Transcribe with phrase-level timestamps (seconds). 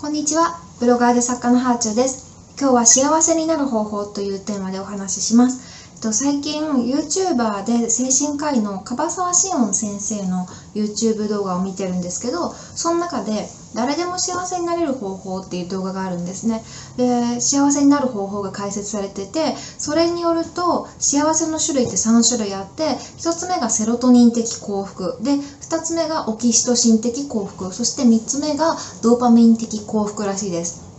[0.00, 0.54] こんにちは。
[0.80, 2.56] ブロガーで作家のハーチューです。
[2.58, 5.79] 今日は幸せになる方法というテーマでお話しします。
[6.00, 16.64] と最近 YouTuber で精神科医の樺沢志音先生の YouTube 動画を見てるんですけど、その中で誰でも幸せになれる方法っていう動画があるんですね。
[16.96, 30.89] で、幸せになる方法が解説されてて、それによると幸せの種類って3種類あって、1つ目がセロトニン的幸福、で、2つ目がオキシトシン的幸福、そして3つ目がドーパミン的幸福らしいです。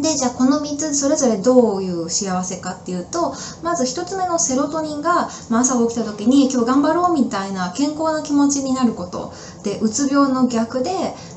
[0.00, 9.32] で、じゃあこの3つそれぞれどういう幸せかっていうと、まず1つ目のセロトニンが、まあ、朝起きた時に今日頑張ろうみたいな健康な気持ちになること。
[9.62, 10.90] で、うつ病の逆で、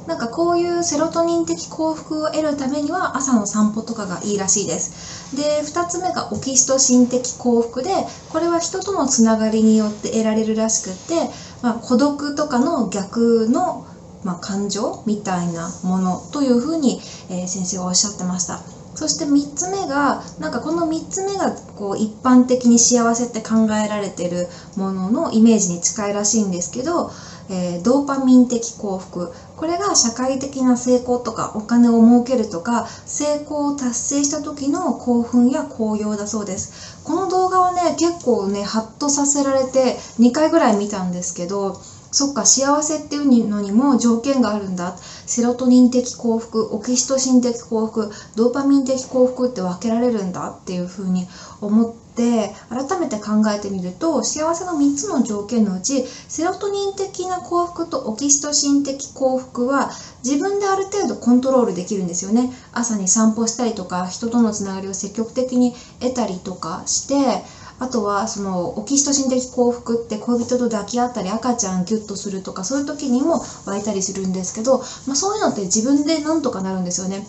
[0.07, 5.35] なんかこういうセロトニン的幸福を得るためには朝の散歩とかがいいらしいです。
[5.35, 7.91] で、2つ目がオキシトシン的幸福で、
[8.29, 11.29] これは人とのつながりによって得られるらしくって、
[11.61, 13.85] まあ、孤独とかの逆の
[14.23, 16.99] まあ、感情みたいなものというふうに、
[17.29, 18.61] えー先生はおっしゃってました。
[18.95, 27.09] そして3つ目がなんかこの3つ目がこう一般的に幸せって考えられてるもののイメージに近いらしいんですけど、
[27.49, 41.79] えードーパミン的幸福これが社会的な成功とかお金を儲けるとか成功を達成した時の興奮や高揚だそうですこの動画はね結構ねハッとさせられて2回ぐらい見たんですけど
[42.11, 44.95] そっか幸せっていうのにも条件があるんだ。
[45.25, 51.25] セロトニン的幸福オキシトシン的幸福ドーパミン的幸福って分けられるんだっていうふうに
[51.61, 59.91] 思って改めて考えてみると幸せの3つの条件のうちセロトニン的な幸福とオキシトシン的幸福は
[60.23, 62.51] 自分である程度コントロールできるんですよね。
[62.73, 67.43] 朝に散歩したりとか人とのつながりを積極的に得たりとかして
[67.81, 74.77] あとはそのオキシトシン的幸福って恋人と抱き合ったり赤ちゃんギュッとするとかそういう時にも湧いたりするんですけど、
[75.07, 77.25] まあ、そういうのって自分でなんとかなるんですよね。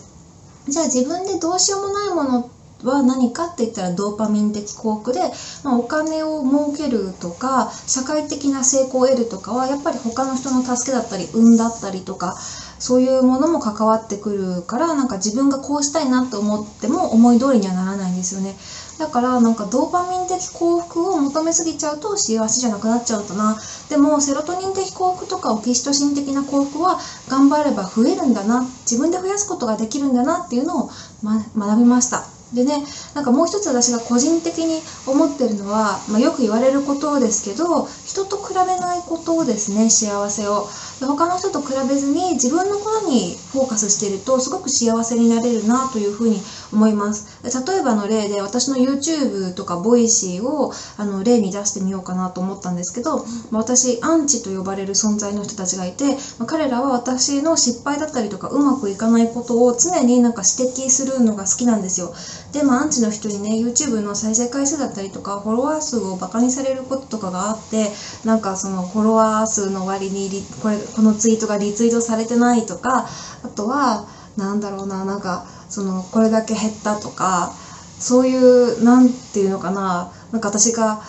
[0.67, 2.49] じゃあ自分でどうしようもないもの
[2.83, 5.21] は何かって言ったらドーパミン的幸福で、
[5.63, 12.35] まあ、お金を儲けるとか社会的な成功を得るとかはやっぱり他の人の助けだったり運だったりとか
[12.77, 18.55] そういうものも関わってくるからなんか自分がこうしたいなと思っても思い通りにはならないんですよね
[18.97, 23.57] だからなんかドーパミン的幸福を求めすぎちゃうと幸せじゃなくなっちゃうんだな。
[23.89, 28.61] でもセロトニン的幸福とかオキシトシン的な幸福は頑張れば増えるんだな。
[28.85, 30.87] 自分で増やすことができるんだなっていうのを、
[31.21, 32.32] ま、学びました。
[32.53, 32.83] でね、
[33.15, 40.67] なんかもう一つ私が個人的に思ってるのは、まあ、よく言われることですけど、人と比べないことをですね、幸せを。
[40.99, 46.41] で他の人と比べずに自分のことにフォーカスしているとすごく幸せになれるなというふうに
[46.71, 47.25] 思います。
[47.43, 62.13] 例えばの例で私の YouTube とか voicy をあの例に出してみようかなと思ったんですけど、私、アンチと呼ばれる存在の人たちがいて、彼らは私の失敗だったりとかうまくいかないことを常になんか指摘するのが好きなんですよ。
[62.53, 67.89] でもアンチの人にね YouTube の再生回数だったりとかフォロワー数をバカにされることとかがあって
[68.25, 73.07] なんかそのフォロワー数の割にリこれこのツイートがリツイートされてないとか
[73.43, 77.51] あとはなんだろうななんかそのこれだけ減ったとか
[77.99, 81.01] そういうなんていうのかななんか私が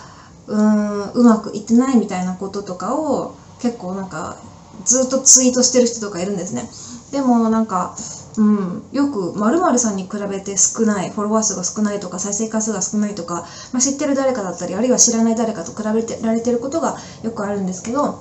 [0.46, 4.38] うーんうまくいってないみたいなこととかを結構なんか
[4.86, 6.68] ずっとツイートしてる人とかいるんですね。
[7.12, 7.96] でもなんか
[8.36, 18.18] うん、よく〇〇さんに比べて少ないフォロワー数が少ないとか再生回数が少ないとか、まあ、知ってる誰かだったりあるいは知らない誰かと比べてられてることがよくあるんですけど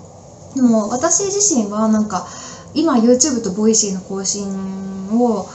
[0.56, 2.28] でも私自身はなんか
[2.76, 4.50] 今 YouTube と voicy の更新
[5.12, 5.48] を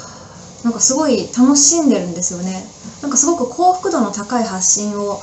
[0.65, 2.65] なんかすごい楽しんでるんですよね。
[3.03, 5.21] なんかすごく幸福度の高い発信を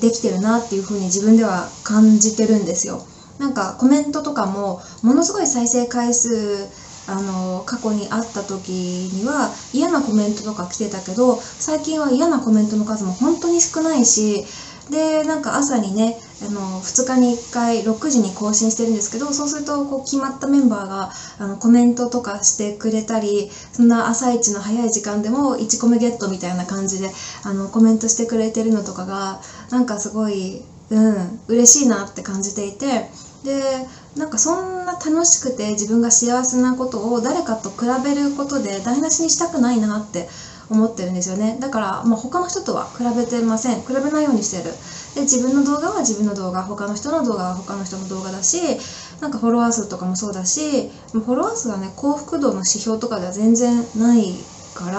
[0.00, 3.04] できてるなっていうふうに自分では感じてるんですよ。
[3.38, 6.66] なんかコメントとかもものすごい再生回数
[7.10, 14.44] あの過去に会った時には嫌なコメントとか来てたけど最近は嫌なコメントの数も本当に少ないし
[14.90, 27.10] でなんか朝にねあの2日に1回6時に更新してるんですけどそうするとこう決まったメンバーがあのコメントとかしてくれたりそんな朝一の早い時間でも1コメゲットみたいな感じで
[27.44, 29.40] あのコメントしてくれてるのとかが
[29.70, 33.08] なんかすごい、うん、嬉しいなって感じていて
[33.44, 40.28] でなんかそんな楽しくて自分が幸せなことを誰かと比べることで台無しにしたくないなって
[40.68, 41.58] 思ってるんですよね。
[41.60, 43.80] だから、まあ、他の人とは比べてません。
[43.80, 44.72] 比べないようにしてる。
[45.14, 46.62] で自分の動画は自分の動画。
[46.62, 48.78] 他の人の動画は他の人の動画だし
[49.20, 54.98] なんかフォロワー数とかもそうだしフォロワー数はね幸福度の指標とかでは全然ないから、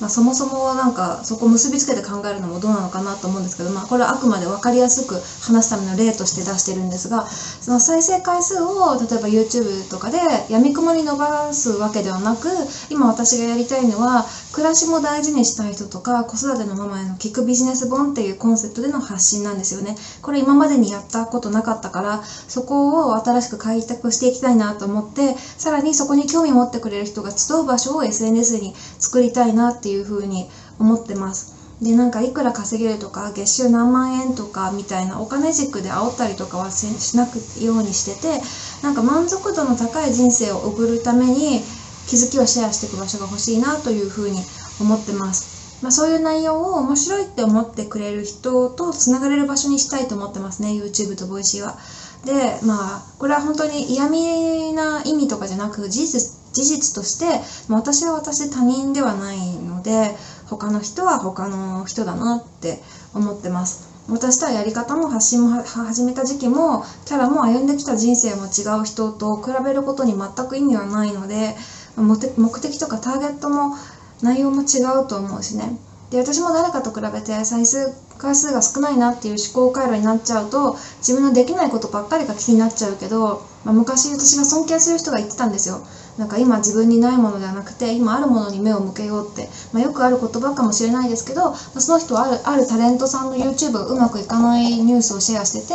[0.00, 10.18] まあ、そもそもなんかそこを結びつけて考えるのもどうなのかなと思うんですけど、まあ、これはあくまで分かりやすく話すための例として出してるんですがその再生回数を例えば YouTube とかで
[10.50, 12.48] やみくもに伸ばすわけではなく
[12.90, 19.96] 今私がやりたいのは暮らしも大事にしたい人とか子育てのママへの聞くビジネス本っていうコンセプトでの発信なんですよね。
[20.22, 30.48] これ今までにやったことなかったからそこを新しく開拓していきたいなと思ってさらにそこに興味持ってくれる人が集う場所を SNS に作作りたいなっていうふうに
[30.78, 31.56] 思ってます。
[31.82, 38.40] でなんかいくら稼げるとか月収何万円とかみたいなお金軸で煽ったりとかはしなくようにしてて
[38.84, 41.60] なんか満足度の高い人生を送るために
[42.06, 44.38] 気づきをシェアしていく場所が欲しいなというふうに
[44.78, 45.82] 思ってます。
[45.82, 51.78] まあ、そういう内容を面白いって思ってくれる人とつながれる場所にしたいと思ってますね YouTube とボイシーは。
[52.24, 62.82] でまあこれは本当に嫌味な意味とかじゃなく事実事実として、私は私他人ではないので他の人は他の人だなって
[63.14, 63.88] 思ってます。
[64.08, 71.54] 私とはやり方も発信も始めた時期もキャラも歩んできた人生も違う人と比べることに全く意味はないので
[71.96, 73.76] 目的とかターゲットも
[74.20, 75.78] 内容も違うと思うしね
[76.10, 77.86] で私も誰かと比べて再生
[78.20, 85.86] 回数が少ないなっていう思考回路になっちゃうと自分のできないことばっかりが気になっちゃうけど、まあ、昔私が尊敬する人が言ってたんですよ。
[86.18, 95.74] なんか今自分にないものではなくて今あるものに目を向けようって、まあ、よくある言葉かもしれないですけど、まあ、その人はあるあるタレントさんの YouTube がうまくいかないニュースをシェアしてて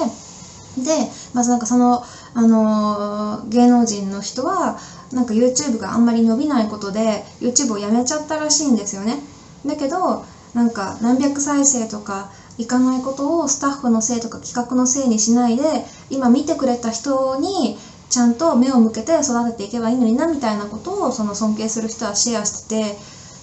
[0.83, 2.03] でまずなんかその、
[2.35, 4.77] あのー、芸能人の人は
[5.11, 9.19] なんか YouTube があんまり伸びないことで YouTube をやめちゃったらしいんですよね。
[9.65, 17.77] だけどなんか何百再生とかいかないことをスタッフのせいとか企画のせいにしないで今見てくれた人に
[18.09, 22.95] ちゃんと目を向けて育てていけばいいのになみたいなことをその尊敬する人はシェアしてて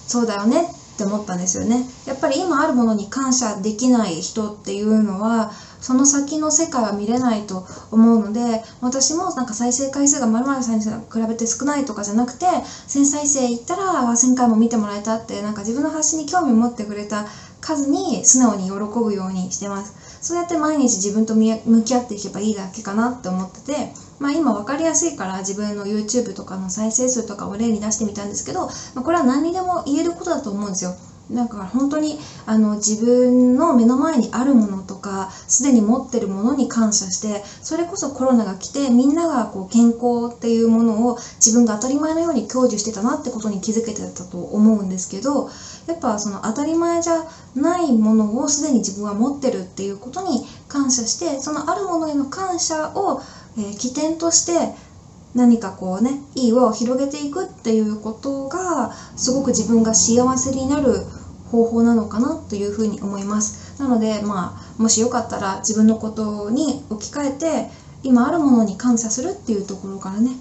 [0.07, 0.82] そうだよね。
[0.93, 1.87] って思ったんですよね。
[2.05, 5.51] やっぱり今あるものに感謝できない人っていうのは
[5.81, 10.91] その先の世界は見れないと思うので私もなんか再生回数がまるまるさんに比
[11.27, 17.25] べて少ないとかじゃなくて1000再生いったら1000回も見てもらえたってなんか自分の発信に興味持ってくれた
[17.59, 19.93] 数に素直に喜ぶようにしてます。
[20.21, 23.91] そうやって毎日自分と向き合っていけばいいだけかなって思ってて
[24.23, 30.95] まあ、今分かりやすいから自分の YouTube とかの再生数とかを例に出してみたんですけど、まあ、これは何にでも言えることだと思うんですよ。
[31.29, 45.49] なんか本当にあの自分の目の前にあるものとかすでに持ってるものに感謝してそれこそコロナが来てみんながこう健康っていうものを自分が当たり前のように享受してたなってことに気づけてたと思うんですけど
[45.87, 53.21] やっぱその当たり前じゃないものをすでに自分は持ってるっていうことに感謝してそのあるものへの感謝を、
[53.57, 54.73] えー、起点として
[55.35, 61.05] 何かこうねいい輪を広げていくっていうことがすごく自分が幸せになる
[61.49, 63.79] 方法なのかなというふうに思います。
[63.79, 67.69] なのでまあもしよかったら自分のことに置き換えて
[68.03, 70.31] 今あるものに感謝するっていうところからね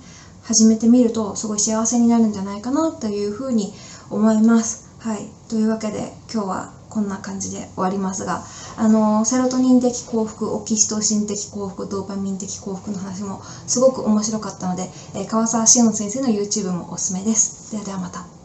[0.43, 3.73] 始めてみるとすごい幸せになるんじゃないかなというふうに
[4.11, 4.91] 思います。
[4.99, 5.29] はい。
[5.49, 8.44] というわけで今日はこんな感じで終わりますが
[8.76, 17.72] あのセロトニン的幸福オキシトシン的幸福ドーパミン的幸福の話もすごく面白かったので、えー、川沢志音先生の YouTube もおすすめです。
[17.72, 18.41] ではではまた。